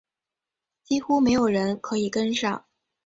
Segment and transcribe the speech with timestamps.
[0.83, 2.65] 几乎没有人可以跟上